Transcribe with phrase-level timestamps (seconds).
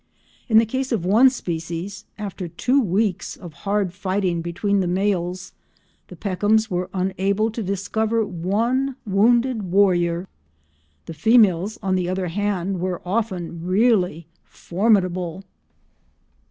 [0.49, 5.53] In the case of one species, after two weeks of hard fighting between the males,
[6.07, 10.27] the Peckhams were unable to discover one wounded warrior.
[11.05, 15.43] The females, on the other hand, were often really formidable.